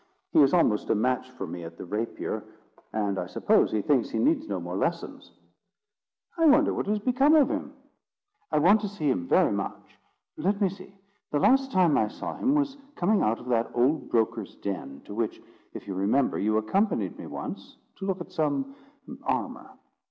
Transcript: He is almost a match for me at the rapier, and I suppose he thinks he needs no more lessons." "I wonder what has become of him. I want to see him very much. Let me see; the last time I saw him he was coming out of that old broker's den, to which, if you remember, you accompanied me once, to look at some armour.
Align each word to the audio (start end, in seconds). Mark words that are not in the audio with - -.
He 0.31 0.41
is 0.41 0.51
almost 0.51 0.89
a 0.89 0.95
match 0.95 1.29
for 1.29 1.45
me 1.45 1.63
at 1.63 1.77
the 1.77 1.85
rapier, 1.85 2.43
and 2.91 3.19
I 3.19 3.27
suppose 3.27 3.71
he 3.71 3.83
thinks 3.83 4.09
he 4.09 4.17
needs 4.17 4.47
no 4.49 4.59
more 4.59 4.75
lessons." 4.75 5.29
"I 6.35 6.47
wonder 6.47 6.73
what 6.73 6.87
has 6.87 6.97
become 6.97 7.35
of 7.35 7.49
him. 7.49 7.73
I 8.51 8.57
want 8.57 8.81
to 8.81 8.87
see 8.87 9.07
him 9.11 9.27
very 9.27 9.51
much. 9.51 9.99
Let 10.37 10.59
me 10.59 10.69
see; 10.69 10.95
the 11.29 11.37
last 11.37 11.71
time 11.71 11.99
I 11.99 12.07
saw 12.07 12.35
him 12.35 12.53
he 12.53 12.57
was 12.57 12.77
coming 12.95 13.21
out 13.21 13.37
of 13.37 13.45
that 13.49 13.69
old 13.75 14.09
broker's 14.09 14.55
den, 14.55 15.03
to 15.05 15.13
which, 15.13 15.39
if 15.75 15.85
you 15.87 15.93
remember, 15.93 16.39
you 16.39 16.57
accompanied 16.57 17.19
me 17.19 17.27
once, 17.27 17.77
to 17.97 18.05
look 18.05 18.21
at 18.21 18.31
some 18.31 18.73
armour. 19.21 19.69